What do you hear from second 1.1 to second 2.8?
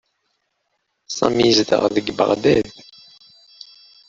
Sami yezdeɣ deg Beɣdad.